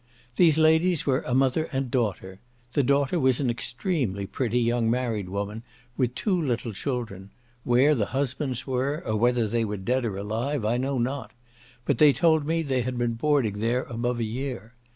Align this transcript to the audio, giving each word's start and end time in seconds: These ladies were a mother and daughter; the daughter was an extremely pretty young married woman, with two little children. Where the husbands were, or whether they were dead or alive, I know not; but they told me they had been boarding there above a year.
These 0.35 0.57
ladies 0.57 1.05
were 1.05 1.21
a 1.27 1.35
mother 1.35 1.69
and 1.71 1.91
daughter; 1.91 2.39
the 2.73 2.81
daughter 2.81 3.19
was 3.19 3.39
an 3.39 3.51
extremely 3.51 4.25
pretty 4.25 4.59
young 4.59 4.89
married 4.89 5.29
woman, 5.29 5.61
with 5.95 6.15
two 6.15 6.41
little 6.41 6.73
children. 6.73 7.29
Where 7.63 7.93
the 7.93 8.07
husbands 8.07 8.65
were, 8.65 9.03
or 9.05 9.15
whether 9.15 9.47
they 9.47 9.63
were 9.63 9.77
dead 9.77 10.03
or 10.03 10.17
alive, 10.17 10.65
I 10.65 10.77
know 10.77 10.97
not; 10.97 11.33
but 11.85 11.99
they 11.99 12.13
told 12.13 12.47
me 12.47 12.63
they 12.63 12.81
had 12.81 12.97
been 12.97 13.13
boarding 13.13 13.59
there 13.59 13.83
above 13.83 14.19
a 14.19 14.23
year. 14.23 14.73